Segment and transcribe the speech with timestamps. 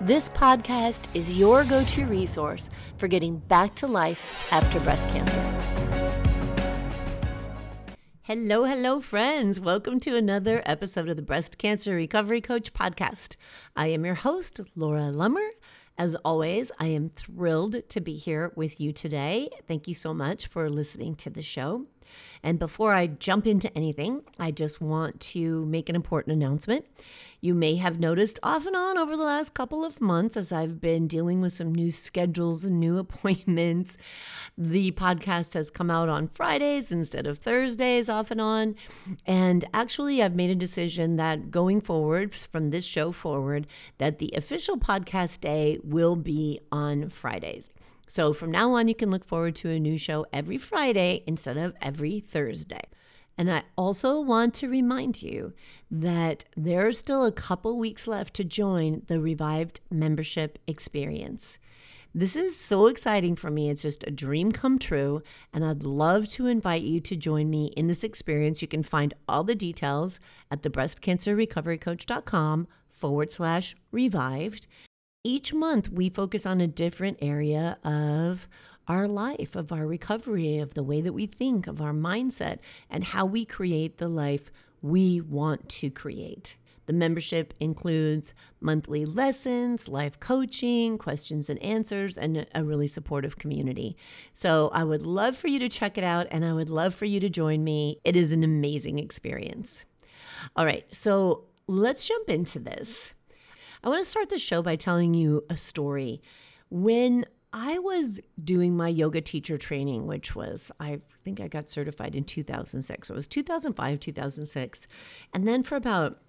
[0.00, 5.40] This podcast is your go to resource for getting back to life after breast cancer.
[8.22, 9.60] Hello, hello, friends.
[9.60, 13.36] Welcome to another episode of the Breast Cancer Recovery Coach podcast.
[13.76, 15.48] I am your host, Laura Lummer.
[15.96, 19.50] As always, I am thrilled to be here with you today.
[19.68, 21.86] Thank you so much for listening to the show.
[22.42, 26.86] And before I jump into anything, I just want to make an important announcement.
[27.40, 30.80] You may have noticed off and on over the last couple of months as I've
[30.80, 33.96] been dealing with some new schedules and new appointments.
[34.56, 38.76] The podcast has come out on Fridays instead of Thursdays off and on.
[39.26, 43.66] And actually, I've made a decision that going forward, from this show forward,
[43.98, 47.70] that the official podcast day will be on Fridays.
[48.06, 51.56] So from now on, you can look forward to a new show every Friday instead
[51.56, 52.82] of every Thursday.
[53.38, 55.54] And I also want to remind you
[55.90, 61.58] that there are still a couple weeks left to join the Revived membership experience.
[62.14, 63.70] This is so exciting for me.
[63.70, 65.22] It's just a dream come true.
[65.52, 68.60] And I'd love to invite you to join me in this experience.
[68.60, 74.66] You can find all the details at the breastcancerrecoverycoach.com forward slash revived.
[75.24, 78.48] Each month, we focus on a different area of
[78.88, 82.58] our life, of our recovery, of the way that we think, of our mindset,
[82.90, 84.50] and how we create the life
[84.80, 86.56] we want to create.
[86.86, 93.96] The membership includes monthly lessons, live coaching, questions and answers, and a really supportive community.
[94.32, 97.04] So I would love for you to check it out and I would love for
[97.04, 98.00] you to join me.
[98.02, 99.84] It is an amazing experience.
[100.56, 103.14] All right, so let's jump into this.
[103.84, 106.22] I want to start the show by telling you a story.
[106.70, 112.14] When I was doing my yoga teacher training, which was, I think I got certified
[112.14, 113.08] in 2006.
[113.08, 114.86] So it was 2005, 2006.
[115.34, 116.20] And then for about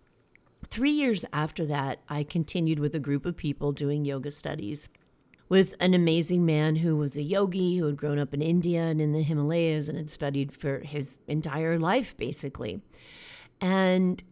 [0.70, 4.90] three years after that, I continued with a group of people doing yoga studies
[5.48, 9.00] with an amazing man who was a yogi who had grown up in India and
[9.00, 12.82] in the Himalayas and had studied for his entire life, basically.
[13.62, 14.24] And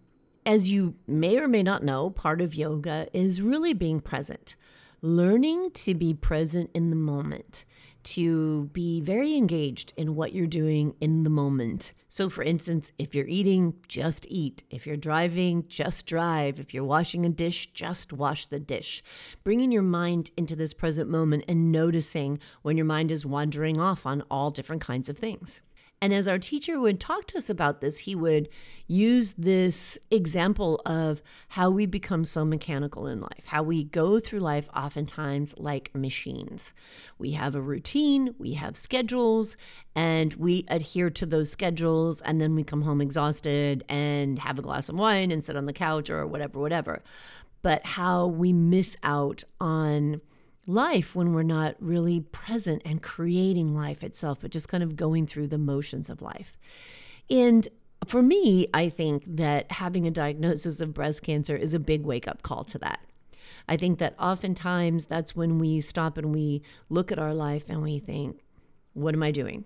[0.46, 4.56] as you may or may not know, part of yoga is really being present,
[5.02, 7.66] learning to be present in the moment,
[8.04, 11.94] to be very engaged in what you're doing in the moment.
[12.10, 14.64] So, for instance, if you're eating, just eat.
[14.70, 16.60] If you're driving, just drive.
[16.60, 19.04] If you're washing a dish, just wash the dish.
[19.44, 24.06] Bringing your mind into this present moment and noticing when your mind is wandering off
[24.06, 25.62] on all different kinds of things.
[26.02, 28.50] And as our teacher would talk to us about this, he would
[28.88, 34.40] use this example of how we become so mechanical in life, how we go through
[34.40, 36.74] life oftentimes like machines.
[37.20, 39.56] We have a routine, we have schedules,
[39.96, 44.64] and we adhere to those schedules, and then we come home exhausted and have a
[44.64, 47.04] glass of wine and sit on the couch or whatever, whatever.
[47.62, 50.22] But how we miss out on
[50.72, 55.28] life when we're not really present and creating life itself, but just kind of going
[55.28, 56.58] through the motions of life.
[57.30, 57.68] And
[58.06, 62.28] for me, I think that having a diagnosis of breast cancer is a big wake
[62.28, 63.00] up call to that.
[63.68, 67.82] I think that oftentimes that's when we stop and we look at our life and
[67.82, 68.40] we think,
[68.94, 69.66] what am I doing?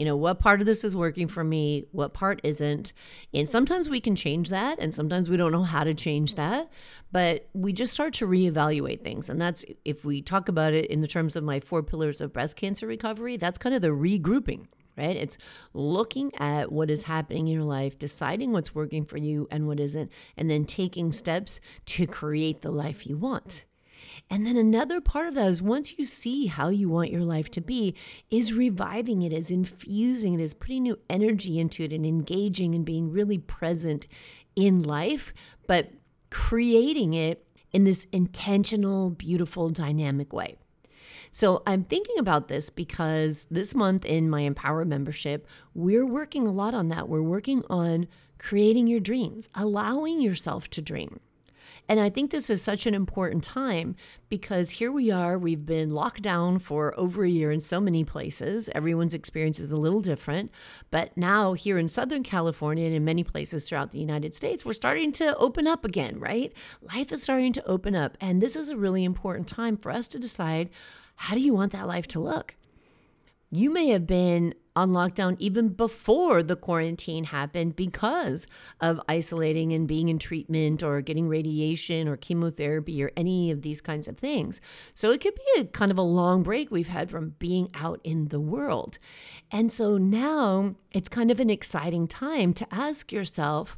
[0.00, 2.94] You know, what part of this is working for me, what part isn't.
[3.34, 6.70] And sometimes we can change that, and sometimes we don't know how to change that.
[7.12, 9.28] But we just start to reevaluate things.
[9.28, 12.32] And that's, if we talk about it in the terms of my four pillars of
[12.32, 14.68] breast cancer recovery, that's kind of the regrouping.
[14.96, 15.16] Right?
[15.16, 15.36] It's
[15.74, 19.80] looking at what is happening in your life, deciding what's working for you and what
[19.80, 23.66] isn't, and then taking steps to create the life you want.
[24.28, 27.50] And then another part of that is once you see how you want your life
[27.52, 27.94] to be,
[28.30, 32.84] is reviving it, is infusing it, is putting new energy into it and engaging and
[32.84, 34.06] being really present
[34.54, 35.32] in life,
[35.66, 35.90] but
[36.30, 40.56] creating it in this intentional, beautiful, dynamic way.
[41.30, 46.52] So I'm thinking about this because this month in my Empower membership, we're working a
[46.52, 47.08] lot on that.
[47.08, 48.08] We're working on
[48.38, 51.20] creating your dreams, allowing yourself to dream.
[51.90, 53.96] And I think this is such an important time
[54.28, 58.04] because here we are, we've been locked down for over a year in so many
[58.04, 58.70] places.
[58.76, 60.52] Everyone's experience is a little different.
[60.92, 64.72] But now, here in Southern California and in many places throughout the United States, we're
[64.72, 66.52] starting to open up again, right?
[66.80, 68.16] Life is starting to open up.
[68.20, 70.70] And this is a really important time for us to decide
[71.16, 72.54] how do you want that life to look?
[73.52, 78.46] You may have been on lockdown even before the quarantine happened because
[78.80, 83.80] of isolating and being in treatment or getting radiation or chemotherapy or any of these
[83.80, 84.60] kinds of things.
[84.94, 88.00] So it could be a kind of a long break we've had from being out
[88.04, 89.00] in the world.
[89.50, 93.76] And so now it's kind of an exciting time to ask yourself,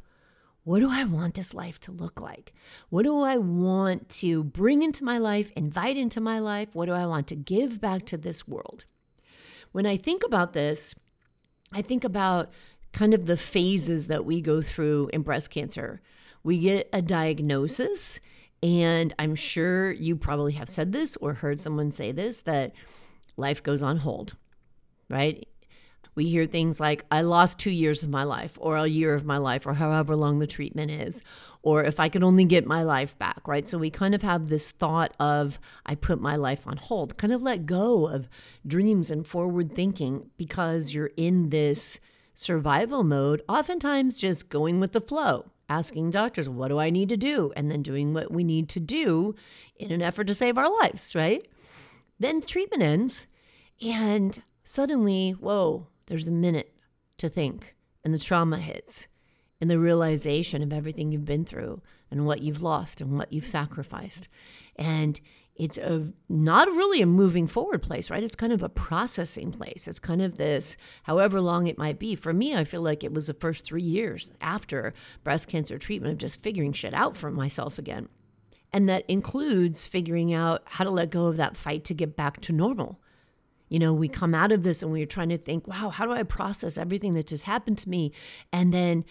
[0.65, 2.53] what do I want this life to look like?
[2.89, 6.75] What do I want to bring into my life, invite into my life?
[6.75, 8.85] What do I want to give back to this world?
[9.73, 10.95] When I think about this,
[11.73, 12.51] I think about
[12.93, 16.01] kind of the phases that we go through in breast cancer.
[16.43, 18.19] We get a diagnosis,
[18.61, 22.71] and I'm sure you probably have said this or heard someone say this that
[23.35, 24.35] life goes on hold,
[25.09, 25.47] right?
[26.15, 29.25] We hear things like, I lost two years of my life, or a year of
[29.25, 31.23] my life, or however long the treatment is,
[31.63, 33.67] or if I could only get my life back, right?
[33.67, 37.33] So we kind of have this thought of, I put my life on hold, kind
[37.33, 38.29] of let go of
[38.67, 41.99] dreams and forward thinking because you're in this
[42.35, 47.17] survival mode, oftentimes just going with the flow, asking doctors, what do I need to
[47.17, 47.51] do?
[47.55, 49.35] And then doing what we need to do
[49.77, 51.47] in an effort to save our lives, right?
[52.19, 53.27] Then the treatment ends,
[53.81, 56.75] and suddenly, whoa, there's a minute
[57.17, 59.07] to think, and the trauma hits,
[59.61, 63.45] and the realization of everything you've been through, and what you've lost, and what you've
[63.47, 64.27] sacrificed.
[64.75, 65.19] And
[65.55, 68.23] it's a not really a moving forward place, right?
[68.23, 69.87] It's kind of a processing place.
[69.87, 72.15] It's kind of this, however long it might be.
[72.15, 76.13] For me, I feel like it was the first three years after breast cancer treatment
[76.13, 78.09] of just figuring shit out for myself again.
[78.71, 82.41] And that includes figuring out how to let go of that fight to get back
[82.41, 82.99] to normal
[83.69, 84.13] you know, we mm.
[84.13, 87.11] come out of this and we're trying to think, wow, how do I process everything
[87.13, 88.11] that just happened to me?
[88.51, 89.05] And then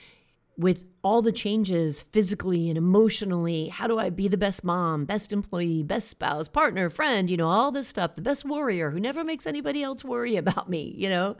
[0.56, 5.32] with all the changes physically and emotionally, how do I be the best mom, best
[5.32, 9.24] employee, best spouse, partner, friend, you know, all this stuff, the best warrior who never
[9.24, 11.36] makes anybody else worry about me, you know?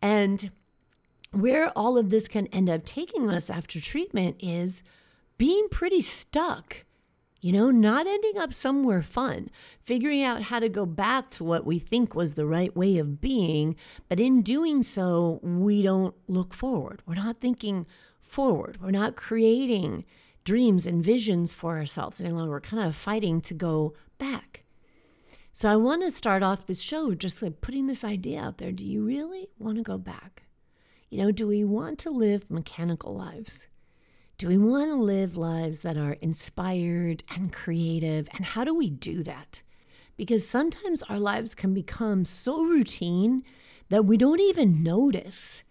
[0.00, 0.50] And
[1.30, 4.82] where all of this can end up taking us after treatment is
[5.38, 6.84] being pretty stuck
[7.42, 9.50] you know, not ending up somewhere fun,
[9.80, 13.20] figuring out how to go back to what we think was the right way of
[13.20, 13.74] being.
[14.08, 17.02] But in doing so, we don't look forward.
[17.04, 17.84] We're not thinking
[18.20, 18.78] forward.
[18.80, 20.04] We're not creating
[20.44, 22.52] dreams and visions for ourselves any longer.
[22.52, 24.62] We're kind of fighting to go back.
[25.52, 28.70] So I want to start off this show just like putting this idea out there.
[28.70, 30.44] Do you really want to go back?
[31.10, 33.66] You know, do we want to live mechanical lives?
[34.42, 38.28] Do we want to live lives that are inspired and creative?
[38.34, 39.62] And how do we do that?
[40.16, 43.44] Because sometimes our lives can become so routine
[43.88, 45.62] that we don't even notice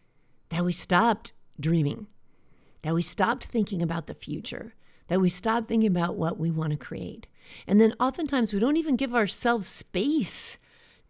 [0.51, 2.07] that we stopped dreaming,
[2.83, 4.73] that we stopped thinking about the future,
[5.09, 7.27] that we stopped thinking about what we want to create.
[7.67, 10.57] And then oftentimes we don't even give ourselves space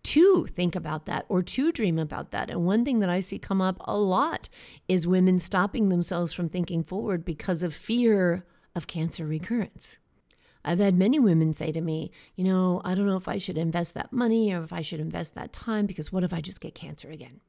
[0.03, 2.49] to think about that or to dream about that.
[2.49, 4.49] And one thing that I see come up a lot
[4.87, 8.45] is women stopping themselves from thinking forward because of fear
[8.75, 9.97] of cancer recurrence.
[10.63, 13.57] I've had many women say to me, you know, I don't know if I should
[13.57, 16.61] invest that money or if I should invest that time because what if I just
[16.61, 17.41] get cancer again?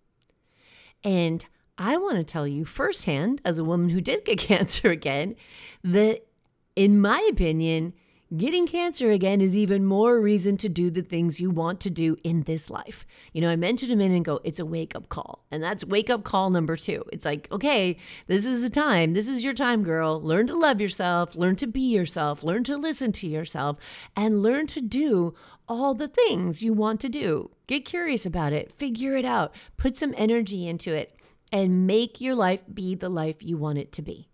[1.04, 1.44] And
[1.76, 5.36] I want to tell you firsthand, as a woman who did get cancer again,
[5.84, 6.26] that
[6.74, 7.92] in my opinion,
[8.34, 12.16] Getting cancer again is even more reason to do the things you want to do
[12.24, 13.04] in this life.
[13.34, 15.44] You know, I mentioned a minute ago, it's a wake up call.
[15.50, 17.04] And that's wake up call number two.
[17.12, 19.12] It's like, okay, this is the time.
[19.12, 20.18] This is your time, girl.
[20.18, 23.76] Learn to love yourself, learn to be yourself, learn to listen to yourself,
[24.16, 25.34] and learn to do
[25.68, 27.50] all the things you want to do.
[27.66, 31.12] Get curious about it, figure it out, put some energy into it,
[31.52, 34.30] and make your life be the life you want it to be.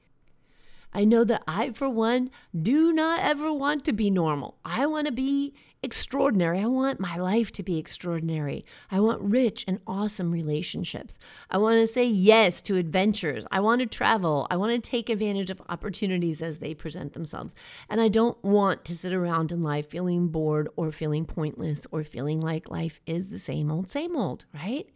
[0.99, 2.29] I know that I, for one,
[2.61, 4.59] do not ever want to be normal.
[4.65, 6.59] I want to be extraordinary.
[6.59, 8.65] I want my life to be extraordinary.
[8.91, 11.21] I want rich and awesome relationships.
[11.53, 13.47] I want to say yes to adventures.
[13.53, 14.49] I want to travel.
[14.51, 17.55] I want to take advantage of opportunities as they present themselves.
[17.89, 22.03] And I don't want to sit around in life feeling bored or feeling pointless or
[22.03, 24.89] feeling like life is the same old, same old, right?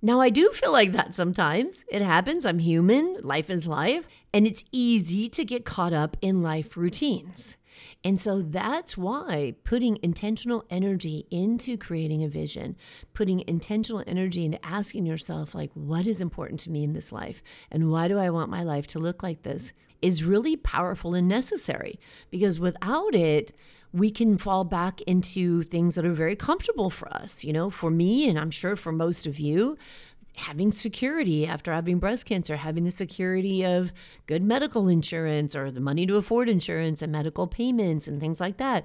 [0.00, 1.84] Now, I do feel like that sometimes.
[1.88, 2.46] It happens.
[2.46, 3.16] I'm human.
[3.22, 4.06] Life is life.
[4.32, 7.56] And it's easy to get caught up in life routines.
[8.04, 12.76] And so that's why putting intentional energy into creating a vision,
[13.12, 17.42] putting intentional energy into asking yourself, like, what is important to me in this life?
[17.70, 19.72] And why do I want my life to look like this?
[20.00, 21.98] is really powerful and necessary
[22.30, 23.52] because without it,
[23.92, 27.44] we can fall back into things that are very comfortable for us.
[27.44, 29.76] You know, for me, and I'm sure for most of you,
[30.38, 33.92] having security after having breast cancer, having the security of
[34.26, 38.56] good medical insurance or the money to afford insurance and medical payments and things like
[38.56, 38.84] that.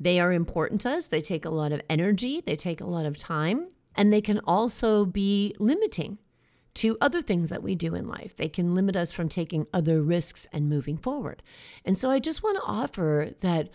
[0.00, 1.08] They are important to us.
[1.08, 4.38] They take a lot of energy, they take a lot of time, and they can
[4.40, 6.18] also be limiting
[6.74, 8.36] to other things that we do in life.
[8.36, 11.42] They can limit us from taking other risks and moving forward.
[11.84, 13.68] And so I just want to offer that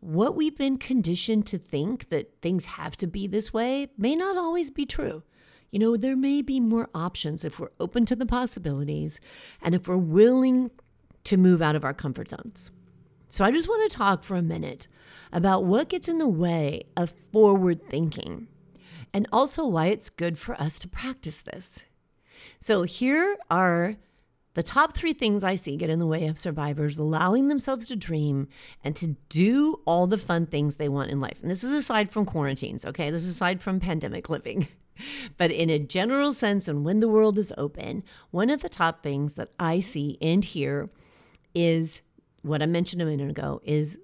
[0.00, 4.36] what we've been conditioned to think that things have to be this way may not
[4.36, 5.22] always be true.
[5.70, 9.20] You know, there may be more options if we're open to the possibilities
[9.60, 10.70] and if we're willing
[11.24, 12.70] to move out of our comfort zones.
[13.28, 14.86] So, I just want to talk for a minute
[15.32, 18.46] about what gets in the way of forward thinking
[19.12, 21.84] and also why it's good for us to practice this.
[22.60, 23.96] So, here are
[24.56, 27.94] the top three things I see get in the way of survivors allowing themselves to
[27.94, 28.48] dream
[28.82, 31.36] and to do all the fun things they want in life.
[31.42, 33.10] And this is aside from quarantines, okay?
[33.10, 34.68] This is aside from pandemic living.
[35.36, 39.02] But in a general sense, and when the world is open, one of the top
[39.02, 40.88] things that I see and hear
[41.54, 42.00] is
[42.40, 43.98] what I mentioned a minute ago is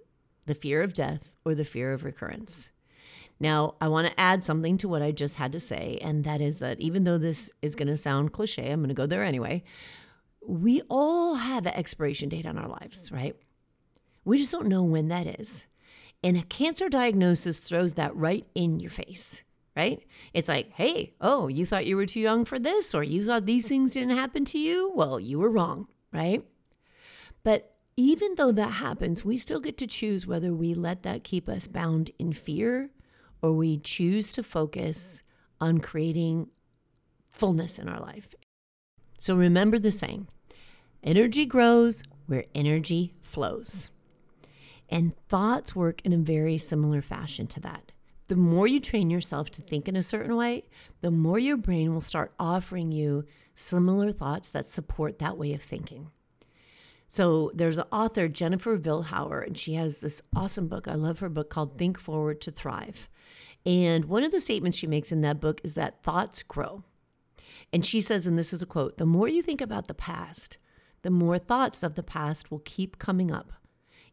[0.45, 2.69] the fear of death or the fear of recurrence.
[3.41, 6.43] Now, I want to add something to what I just had to say, and that
[6.43, 9.25] is that even though this is going to sound cliche, I'm going to go there
[9.25, 9.65] anyway.
[10.47, 13.37] We all have an expiration date on our lives, right?
[14.25, 15.67] We just don't know when that is.
[16.23, 19.43] And a cancer diagnosis throws that right in your face
[19.77, 20.05] right?
[20.35, 23.47] It's like, hey, oh, you thought you were too young for this, or you thought
[23.47, 24.93] these things didn't happen to you?
[24.95, 26.45] Well, you were wrong, right?
[27.43, 31.49] But even though that happens, we still get to choose whether we let that keep
[31.49, 32.91] us bound in fear
[33.43, 35.23] or we choose to focus
[35.61, 36.49] on creating
[37.31, 38.35] fullness in our life.
[39.23, 40.27] So remember the saying
[41.05, 43.89] energy grows where energy flows.
[44.89, 47.93] And thoughts work in a very similar fashion to that
[48.27, 50.65] the more you train yourself to think in a certain way,
[51.03, 53.25] the more your brain will start offering you
[53.55, 56.11] similar thoughts that support that way of thinking.
[57.07, 60.89] So there's an author, Jennifer Vilhauer, and she has this awesome book.
[60.89, 63.09] I love her book called Think Forward to Thrive.
[63.65, 66.83] And one of the statements she makes in that book is that thoughts grow.
[67.73, 70.59] And she says, and this is a quote the more you think about the past,
[71.03, 73.53] the more thoughts of the past will keep coming up.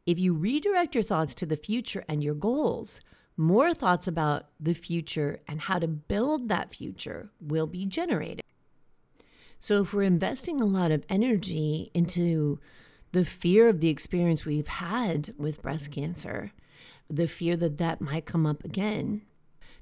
[0.05, 3.01] If you redirect your thoughts to the future and your goals,
[3.37, 8.41] more thoughts about the future and how to build that future will be generated.
[9.59, 12.59] So, if we're investing a lot of energy into
[13.11, 16.51] the fear of the experience we've had with breast cancer,
[17.09, 19.21] the fear that that might come up again,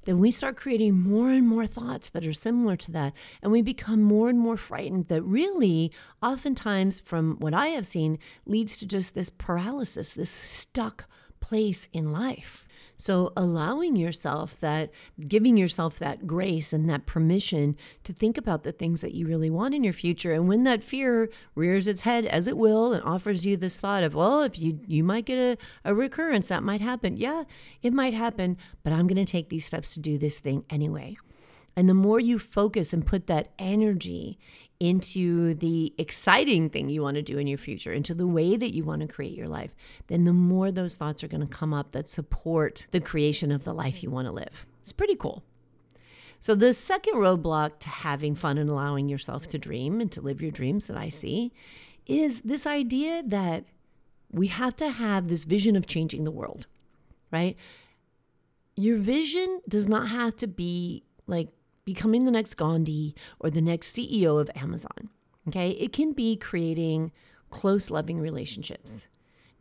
[0.08, 3.14] then we start creating more and more thoughts that are similar to that.
[3.42, 5.92] And we become more and more frightened that really,
[6.24, 11.10] oftentimes, from what I have seen, leads to just this paralysis, this stuck
[11.42, 12.67] place in life.
[13.00, 14.90] So, allowing yourself that,
[15.28, 19.52] giving yourself that grace and that permission to think about the things that you really
[19.52, 20.34] want in your future.
[20.34, 24.04] And when that fear rears its head, as it will, and offers you this thought
[24.04, 27.18] of, well, if you, you might get a, a recurrence, that might happen.
[27.18, 27.44] Yeah,
[27.84, 31.18] it might happen, but I'm to take these steps to do this thing anyway.
[31.76, 34.40] And the more you focus and put that energy
[34.80, 38.76] into the exciting thing you want to do in your future, into the way that
[38.76, 39.76] you want to create your life,
[40.08, 43.64] then the more those thoughts are going to come up that support the creation of
[43.64, 44.66] the life you want to live.
[44.84, 45.44] It's pretty cool.
[46.40, 50.42] So, the second roadblock to having fun and allowing yourself to dream and to live
[50.42, 51.52] your dreams that I see
[52.06, 53.66] is this idea that
[54.32, 56.68] we have to have this vision of changing the world,
[57.32, 57.58] right?
[58.76, 61.50] Your vision does not have to be like
[61.88, 65.10] becoming the next Gandhi or the next CEO of Amazon.
[65.48, 65.70] Okay.
[65.72, 67.14] It can be creating
[67.50, 69.08] close, loving relationships,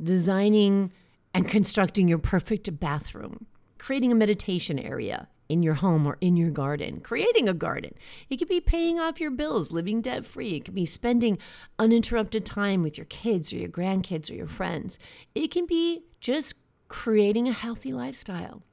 [0.02, 0.92] designing
[1.32, 3.46] and constructing your perfect bathroom,
[3.78, 7.94] creating a meditation area in your home or in your garden, creating a garden.
[8.28, 10.56] It could be paying off your bills, living debt free.
[10.56, 11.38] It could be spending
[11.78, 14.98] uninterrupted time with your kids or your grandkids or your friends.
[15.36, 16.54] It can be just
[16.88, 18.64] creating a healthy lifestyle.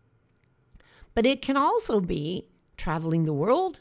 [1.13, 2.47] But it can also be
[2.83, 3.79] traveling the world,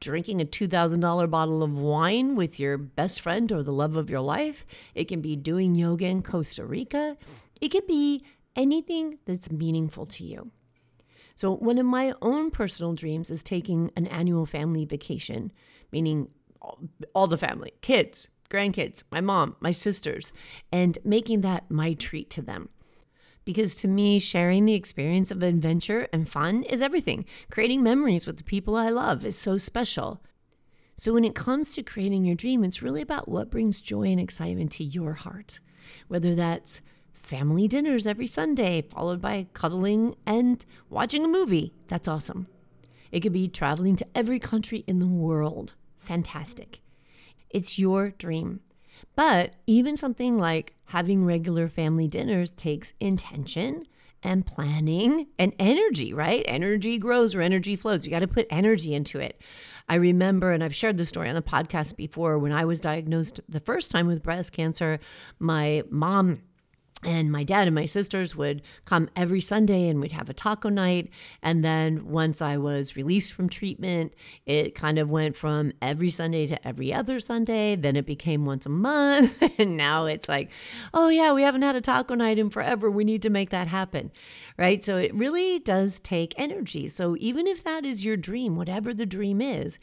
[0.00, 4.20] drinking a $2,000 bottle of wine with your best friend or the love of your
[4.20, 4.66] life.
[4.92, 7.16] It can be doing yoga in Costa Rica.
[7.60, 8.24] It can be
[8.56, 10.50] anything that's meaningful to you.
[11.36, 15.52] So, one of my own personal dreams is taking an annual family vacation,
[15.92, 16.28] meaning
[17.14, 20.32] all the family, kids, grandkids, my mom, my sisters,
[20.72, 22.68] and making that my treat to them
[23.52, 27.24] because to me, sharing the experience of adventure and fun is everything.
[27.50, 30.22] Creating memories with the people I love is so special.
[30.96, 34.20] So, when it comes to creating your dream, it's really about what brings joy and
[34.20, 35.58] excitement to your heart,
[36.06, 36.80] whether that's
[37.12, 41.74] family dinners every Sunday, followed by cuddling and watching a movie.
[41.88, 42.46] That's awesome.
[43.10, 45.74] It could be traveling to every country in the world.
[45.98, 46.82] Fantastic.
[47.48, 48.60] It's your dream.
[49.16, 53.84] But even something like having regular family dinners takes intention
[54.24, 56.44] and planning and energy, right?
[56.48, 58.04] Energy grows or energy flows.
[58.04, 59.40] You got to put energy into it.
[59.88, 63.40] I remember, and I've shared this story on the podcast before, when I was diagnosed
[63.48, 64.98] the first time with breast cancer,
[65.38, 66.42] my mom
[67.02, 70.68] and my dad and my sisters would come every Sunday and we'd have a taco
[70.68, 71.10] night.
[71.42, 74.12] And then once I was released from treatment,
[74.44, 77.74] it kind of went from every Sunday to every other Sunday.
[77.74, 79.42] Then it became once a month.
[79.60, 80.50] And now it's like,
[80.94, 82.90] oh, yeah, we haven't had a taco night in forever.
[82.90, 84.10] We need to make that happen.
[84.56, 84.82] Right.
[84.82, 86.88] So it really does take energy.
[86.88, 89.78] So even if that is your dream, whatever the dream is,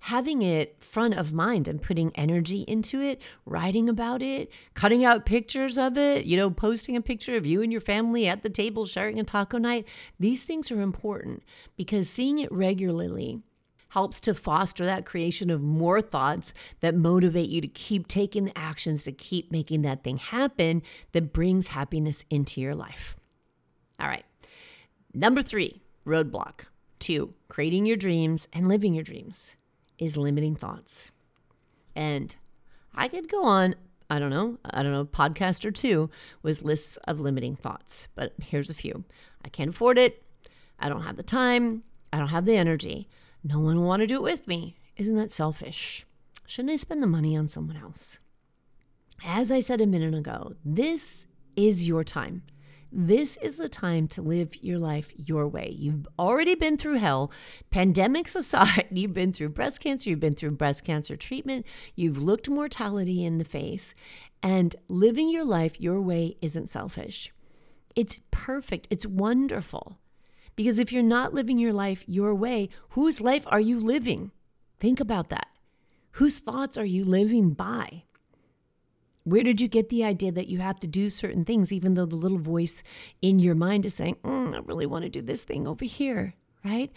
[0.00, 5.26] having it front of mind and putting energy into it, writing about it, cutting out
[5.26, 8.50] pictures of it, you know, posting a picture of you and your family at the
[8.50, 9.86] table sharing a taco night,
[10.18, 11.42] these things are important
[11.76, 13.40] because seeing it regularly
[13.90, 18.56] helps to foster that creation of more thoughts that motivate you to keep taking the
[18.56, 20.80] actions to keep making that thing happen
[21.12, 23.16] that brings happiness into your life.
[23.98, 24.24] All right.
[25.12, 26.60] Number three, roadblock.
[27.00, 29.56] Two, creating your dreams and living your dreams
[30.00, 31.12] is limiting thoughts.
[31.94, 32.34] And
[32.94, 33.76] I could go on,
[34.08, 36.10] I don't know, I don't know, podcast or two
[36.42, 39.04] with lists of limiting thoughts, but here's a few.
[39.44, 40.24] I can't afford it.
[40.80, 41.84] I don't have the time.
[42.12, 43.08] I don't have the energy.
[43.44, 44.76] No one will want to do it with me.
[44.96, 46.04] Isn't that selfish?
[46.46, 48.18] Shouldn't I spend the money on someone else?
[49.24, 52.42] As I said a minute ago, this is your time.
[52.92, 55.74] This is the time to live your life your way.
[55.78, 57.30] You've already been through hell.
[57.72, 62.48] Pandemics aside, you've been through breast cancer, you've been through breast cancer treatment, you've looked
[62.48, 63.94] mortality in the face,
[64.42, 67.32] and living your life your way isn't selfish.
[67.94, 69.98] It's perfect, it's wonderful.
[70.56, 74.32] Because if you're not living your life your way, whose life are you living?
[74.80, 75.46] Think about that.
[76.12, 78.02] Whose thoughts are you living by?
[79.24, 82.06] Where did you get the idea that you have to do certain things, even though
[82.06, 82.82] the little voice
[83.20, 86.34] in your mind is saying, mm, I really want to do this thing over here,
[86.64, 86.90] right?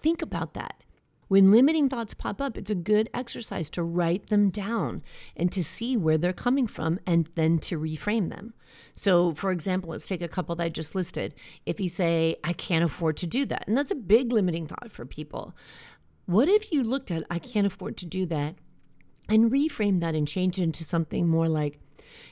[0.00, 0.82] Think about that.
[1.28, 5.02] When limiting thoughts pop up, it's a good exercise to write them down
[5.36, 8.54] and to see where they're coming from and then to reframe them.
[8.94, 11.34] So, for example, let's take a couple that I just listed.
[11.64, 14.92] If you say, I can't afford to do that, and that's a big limiting thought
[14.92, 15.56] for people.
[16.26, 18.54] What if you looked at, I can't afford to do that,
[19.28, 21.78] and reframe that and change it into something more like,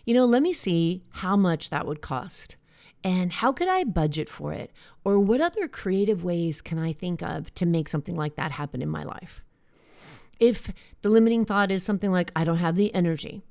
[0.04, 2.56] you know, let me see how much that would cost.
[3.02, 4.70] And how could I budget for it?
[5.04, 8.80] Or what other creative ways can I think of to make something like that happen
[8.80, 9.42] in my life?
[10.40, 10.70] If
[11.02, 13.42] the limiting thought is something like, I don't have the energy,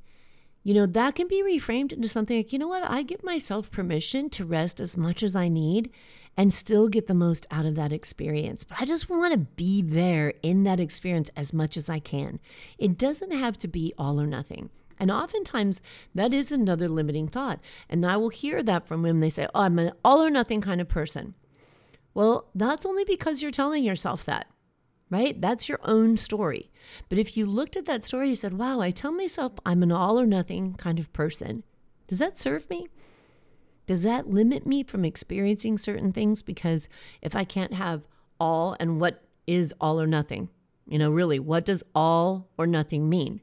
[0.63, 3.69] you know, that can be reframed into something like, you know what, I give myself
[3.69, 5.91] permission to rest as much as I need
[6.35, 8.63] and still get the most out of that experience.
[8.63, 12.39] But I just want to be there in that experience as much as I can.
[12.77, 14.69] It doesn't have to be all or nothing.
[14.99, 15.81] And oftentimes
[16.15, 17.59] that is another limiting thought.
[17.89, 19.19] And I will hear that from women.
[19.19, 21.35] They say, Oh, I'm an all or nothing kind of person.
[22.13, 24.47] Well, that's only because you're telling yourself that,
[25.09, 25.39] right?
[25.39, 26.71] That's your own story.
[27.09, 29.91] But if you looked at that story, you said, Wow, I tell myself I'm an
[29.91, 31.63] all or nothing kind of person.
[32.07, 32.87] Does that serve me?
[33.85, 36.41] Does that limit me from experiencing certain things?
[36.41, 36.87] Because
[37.21, 38.07] if I can't have
[38.39, 40.49] all, and what is all or nothing?
[40.87, 43.41] You know, really, what does all or nothing mean?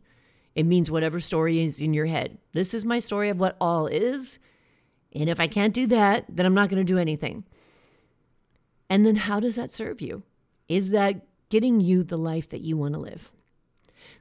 [0.54, 2.38] It means whatever story is in your head.
[2.52, 4.38] This is my story of what all is.
[5.12, 7.44] And if I can't do that, then I'm not going to do anything.
[8.88, 10.22] And then how does that serve you?
[10.68, 13.30] Is that getting you the life that you want to live?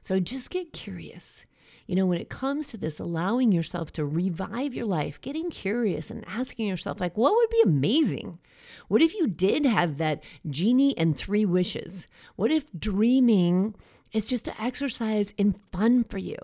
[0.00, 1.44] So just get curious.
[1.90, 6.08] You know, when it comes to this, allowing yourself to revive your life, getting curious
[6.08, 8.38] and asking yourself, like, what would be amazing?
[8.86, 12.06] What if you did have that genie and three wishes?
[12.36, 13.74] What if dreaming
[14.12, 16.36] is just an exercise in fun for you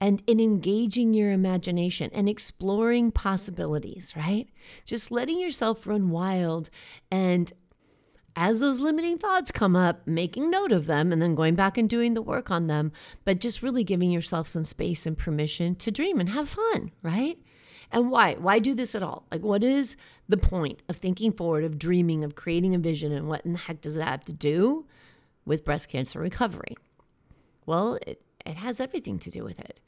[0.00, 4.48] and in engaging your imagination and exploring possibilities, right?
[4.84, 6.70] Just letting yourself run wild
[7.08, 7.52] and
[8.40, 11.90] as those limiting thoughts come up, making note of them and then going back and
[11.90, 12.92] doing the work on them,
[13.24, 17.36] but just really giving yourself some space and permission to dream and have fun, right?
[17.90, 18.34] And why?
[18.34, 19.26] Why do this at all?
[19.32, 19.96] Like, what is
[20.28, 23.58] the point of thinking forward, of dreaming, of creating a vision, and what in the
[23.58, 24.86] heck does that have to do
[25.44, 26.76] with breast cancer recovery?
[27.66, 29.80] Well, it, it has everything to do with it.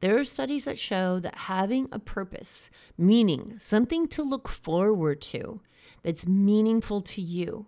[0.00, 5.60] There are studies that show that having a purpose, meaning something to look forward to
[6.04, 7.66] that's meaningful to you,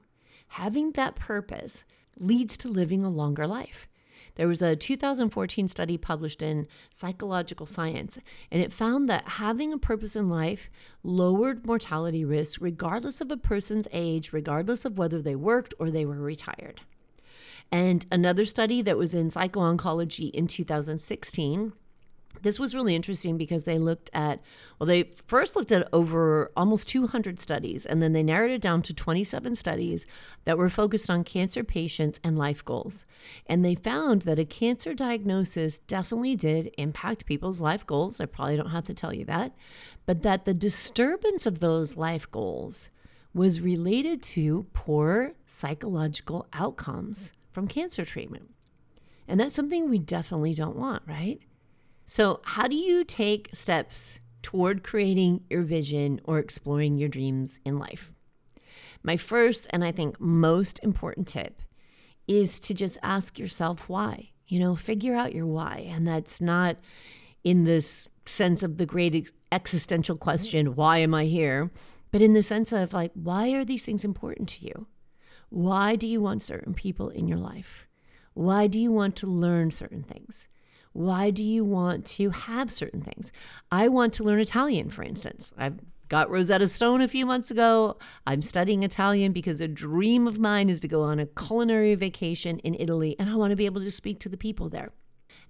[0.53, 1.85] having that purpose
[2.19, 3.89] leads to living a longer life.
[4.35, 8.19] There was a 2014 study published in Psychological Science,
[8.51, 10.69] and it found that having a purpose in life
[11.03, 16.05] lowered mortality risk regardless of a person's age, regardless of whether they worked or they
[16.05, 16.83] were retired.
[17.71, 21.73] And another study that was in Psycho-Oncology in 2016
[22.43, 24.41] this was really interesting because they looked at,
[24.79, 28.83] well, they first looked at over almost 200 studies, and then they narrowed it down
[28.83, 30.07] to 27 studies
[30.45, 33.07] that were focused on cancer patients and life goals.
[33.47, 38.21] And they found that a cancer diagnosis definitely did impact people's life goals.
[38.21, 39.53] I probably don't have to tell you that,
[40.05, 42.91] but that the disturbance of those life goals
[43.35, 48.51] was related to poor psychological outcomes from cancer treatment.
[49.29, 51.41] And that's something we definitely don't want, right?
[52.05, 57.79] So, how do you take steps toward creating your vision or exploring your dreams in
[57.79, 58.13] life?
[59.03, 61.63] My first and I think most important tip
[62.29, 64.31] is to just ask yourself why.
[64.47, 65.87] You know, figure out your why.
[65.89, 66.77] And that's not
[67.45, 71.71] in this sense of the great existential question, why am I here?
[72.11, 74.87] But in the sense of like, why are these things important to you?
[75.49, 77.87] Why do you want certain people in your life?
[78.35, 80.49] Why do you want to learn certain things?
[80.93, 83.33] Why do you want to have certain things?
[83.71, 85.53] I want to learn Italian, for instance.
[85.57, 87.97] I've got Rosetta Stone a few months ago.
[88.27, 92.59] I'm studying Italian because a dream of mine is to go on a culinary vacation
[92.59, 94.93] in Italy and I want to be able to speak to the people there.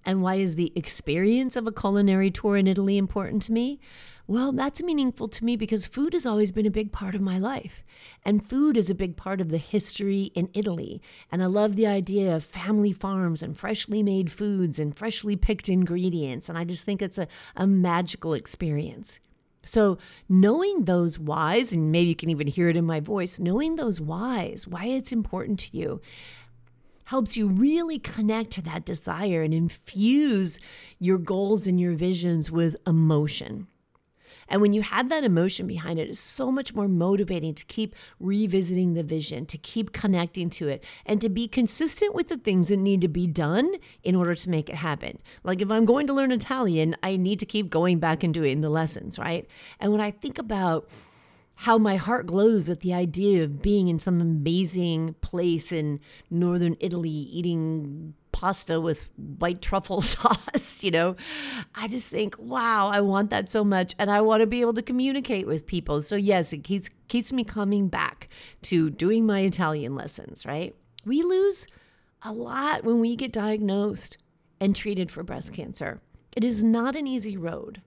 [0.05, 3.79] And why is the experience of a culinary tour in Italy important to me?
[4.25, 7.37] Well, that's meaningful to me because food has always been a big part of my
[7.37, 7.83] life.
[8.23, 11.01] And food is a big part of the history in Italy.
[11.29, 15.67] And I love the idea of family farms and freshly made foods and freshly picked
[15.67, 16.47] ingredients.
[16.47, 19.19] And I just think it's a, a magical experience.
[19.65, 23.75] So, knowing those whys, and maybe you can even hear it in my voice, knowing
[23.75, 26.01] those whys, why it's important to you,
[27.05, 30.59] helps you really connect to that desire and infuse
[30.99, 33.67] your goals and your visions with emotion.
[34.47, 37.95] And when you have that emotion behind it, it's so much more motivating to keep
[38.19, 42.67] revisiting the vision, to keep connecting to it, and to be consistent with the things
[42.67, 45.19] that need to be done in order to make it happen.
[45.43, 48.61] Like if I'm going to learn Italian, I need to keep going back and doing
[48.61, 49.47] the lessons, right?
[49.79, 50.89] And when I think about
[51.55, 56.75] how my heart glows at the idea of being in some amazing place in northern
[56.79, 61.15] Italy eating pasta with white truffle sauce, you know.
[61.75, 64.73] I just think, wow, I want that so much and I want to be able
[64.73, 66.01] to communicate with people.
[66.01, 68.27] So yes, it keeps keeps me coming back
[68.63, 70.75] to doing my Italian lessons, right?
[71.05, 71.67] We lose
[72.23, 74.17] a lot when we get diagnosed
[74.59, 76.01] and treated for breast cancer.
[76.35, 77.81] It is not an easy road.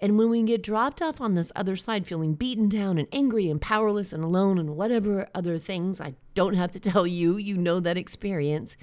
[0.00, 3.50] And when we get dropped off on this other side, feeling beaten down and angry
[3.50, 7.56] and powerless and alone and whatever other things I don't have to tell you, you
[7.56, 8.76] know that experience.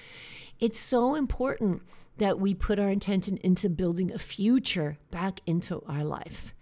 [0.60, 1.81] It's so important
[2.17, 6.53] that we put our intention into building a future back into our life.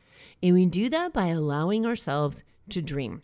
[0.44, 3.22] And we do that by allowing ourselves to dream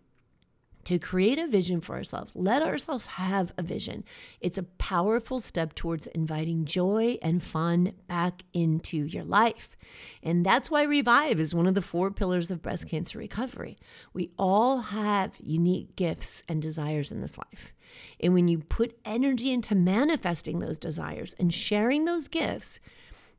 [0.85, 2.31] to create a vision for ourselves.
[2.35, 4.03] Let ourselves have a vision.
[4.39, 9.77] It's a powerful step towards inviting joy and fun back into your life.
[10.23, 13.77] And that's why Revive is one of the four pillars of breast cancer recovery.
[14.13, 17.73] We all have unique gifts and desires in this life.
[18.19, 22.79] And when you put energy into manifesting those desires and sharing those gifts,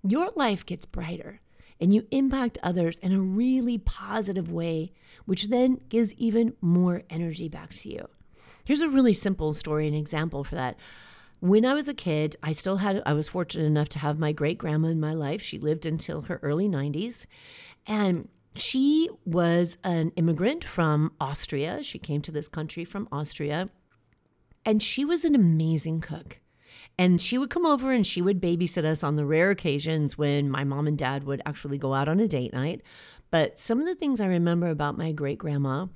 [0.02, 1.40] your life gets brighter
[1.82, 4.92] and you impact others in a really positive way,
[5.26, 8.08] which then gives even more energy back to you.
[8.64, 10.78] Here's a really simple story and example for that.
[11.40, 14.30] When I was a kid, I still had, I was fortunate enough to have my
[14.30, 15.42] great grandma in my life.
[15.42, 17.26] She lived until her early 90s.
[17.84, 21.82] And she was an immigrant from Austria.
[21.82, 23.70] She came to this country from Austria.
[24.64, 26.38] And she was an amazing cook.
[26.98, 30.50] And she would come over and she would babysit us on the rare occasions when
[30.50, 32.83] my mom and dad would actually go out on a date night.
[33.31, 35.87] But some of the things I remember about my great grandma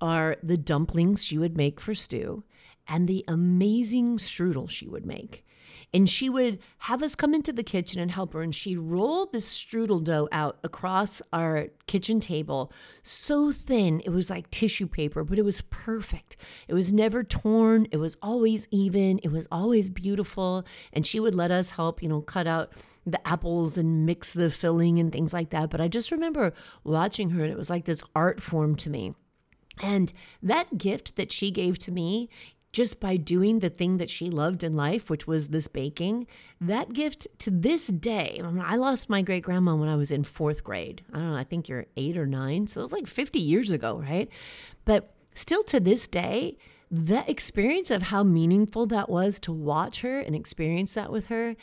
[0.00, 2.44] are the dumplings she would make for stew
[2.86, 5.44] and the amazing strudel she would make.
[5.94, 9.26] And she would have us come into the kitchen and help her, and she'd roll
[9.26, 12.72] the strudel dough out across our kitchen table
[13.04, 16.36] so thin it was like tissue paper, but it was perfect.
[16.66, 20.66] It was never torn, it was always even, it was always beautiful.
[20.92, 22.72] And she would let us help, you know, cut out
[23.06, 25.70] the apples and mix the filling and things like that.
[25.70, 26.52] But I just remember
[26.82, 29.14] watching her, and it was like this art form to me.
[29.82, 32.28] And that gift that she gave to me
[32.74, 36.26] just by doing the thing that she loved in life, which was this baking,
[36.60, 40.10] that gift to this day, I, mean, I lost my great grandma when I was
[40.10, 41.02] in fourth grade.
[41.12, 42.66] I don't know, I think you're eight or nine.
[42.66, 44.28] So it was like 50 years ago, right?
[44.84, 46.58] But still to this day,
[46.90, 51.54] the experience of how meaningful that was to watch her and experience that with her,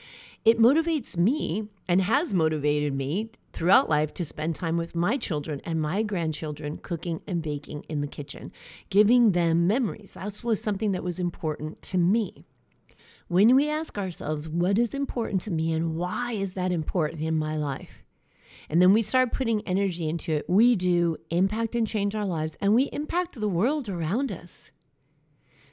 [0.45, 5.61] it motivates me and has motivated me throughout life to spend time with my children
[5.63, 8.51] and my grandchildren cooking and baking in the kitchen,
[8.89, 10.13] giving them memories.
[10.13, 12.45] That was something that was important to me.
[13.27, 17.37] When we ask ourselves, what is important to me and why is that important in
[17.37, 18.03] my life?
[18.69, 22.57] And then we start putting energy into it, we do impact and change our lives
[22.61, 24.71] and we impact the world around us.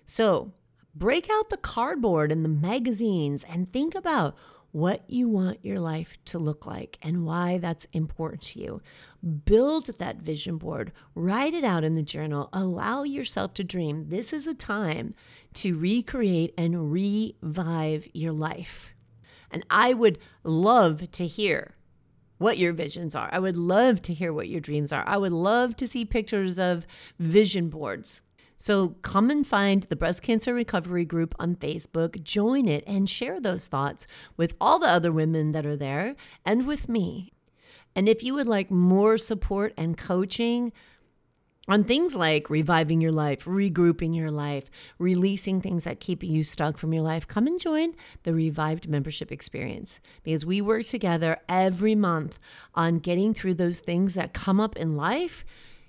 [0.04, 0.52] So
[0.94, 4.36] break out the cardboard and the magazines and think about
[4.72, 8.83] what you want your life to look like and why that's important to you.
[9.44, 14.09] Build that vision board, write it out in the journal, allow yourself to dream.
[14.09, 15.14] This is a time
[15.54, 18.94] to recreate and revive your life.
[19.50, 21.74] And I would love to hear
[22.37, 23.28] what your visions are.
[23.33, 25.04] I would love to hear what your dreams are.
[25.07, 26.87] I would love to see pictures of
[27.18, 28.22] vision boards.
[28.58, 33.40] So come and find the Breast Cancer Recovery Group on Facebook, join it, and share
[33.40, 37.32] those thoughts with all the other women that are there and with me.
[37.94, 40.72] And if you would like more support and coaching,
[41.68, 46.78] on things like reviving your life, regrouping your life, releasing things that keep you stuck
[46.78, 51.94] from your life, come and join the Revived membership experience because we work together every
[51.94, 52.40] month
[52.74, 55.44] on getting through those things that come up in life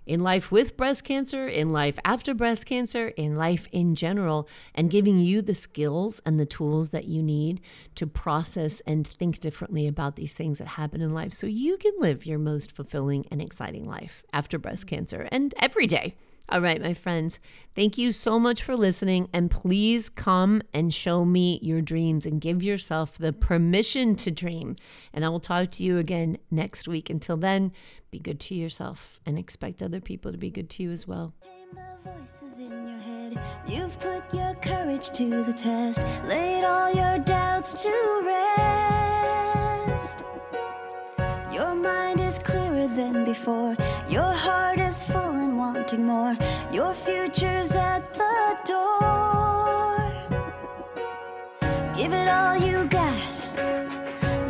[0.09, 4.89] in life with breast cancer, in life after breast cancer, in life in general, and
[4.89, 7.61] giving you the skills and the tools that you need
[7.93, 11.93] to process and think differently about these things that happen in life so you can
[11.99, 16.15] live your most fulfilling and exciting life after breast cancer and every day.
[16.51, 17.39] All right, my friends,
[17.75, 19.29] thank you so much for listening.
[19.31, 24.75] And please come and show me your dreams and give yourself the permission to dream.
[25.13, 27.11] And I will talk to you again next week.
[27.11, 27.71] Until then,
[28.09, 31.35] be good to yourself and expect other people to be good to you as well.
[33.67, 40.23] You've put your courage to the test, laid all your doubts to rest.
[41.53, 43.75] Your mind is clearer than before,
[44.09, 45.18] your heart is full
[45.89, 46.37] wanting more.
[46.71, 50.11] Your future's at the door.
[51.95, 53.13] Give it all you got,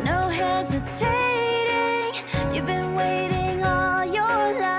[0.04, 0.95] no hesitating.
[2.54, 4.78] You've been waiting all your life.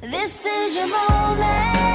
[0.00, 1.91] This is your moment.